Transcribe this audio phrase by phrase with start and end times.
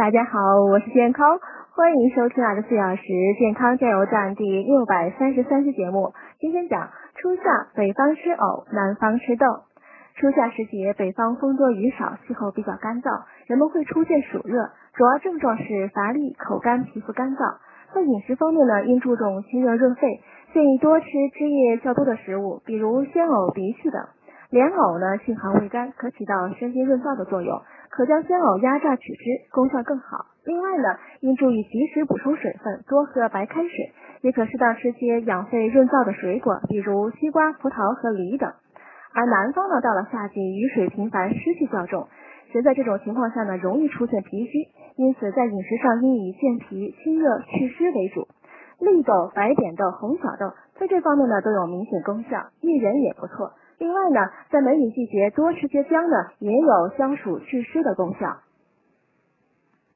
[0.00, 1.38] 大家好，我是健康，
[1.76, 3.02] 欢迎收听二十四小时
[3.38, 6.14] 健康加油站第六百三十三期节目。
[6.38, 7.42] 今天讲初夏，
[7.74, 9.44] 北方吃藕，南方吃豆。
[10.16, 17.58] 初夏时节，北方风多雨少，气候比较干燥，人们会出现暑热，主要症状是乏力、口干、皮肤干燥。
[17.92, 20.22] 在饮食方面呢，应注重清热润肺，
[20.54, 21.06] 建议多吃
[21.36, 24.00] 汁液较多的食物，比如鲜藕、荸荠等。
[24.50, 30.26] 莲藕呢，性寒味甘，可起到生津润燥的作用，可将鲜藕压榨取汁，功效更好。
[30.44, 33.92] 另外呢，应注意及时补充水分，多喝白开水，
[34.22, 38.52] 也可适当吃些养肺润燥的水果，比如西瓜、葡萄和梨等。
[39.14, 42.08] 而南方呢，到了夏季，雨水频繁，湿气较重，
[42.50, 48.26] 人在这种情况下呢，容易出现脾虚，因此在饮食上应以健脾、清热、祛湿为主。
[48.80, 53.52] 绿豆、白扁豆、红小豆在这方面呢，都有明显功效，薏仁也不错。
[53.80, 54.20] 另外呢，
[54.50, 58.36] 在梅雨季节多吃些姜呢，也有消暑祛湿的功效。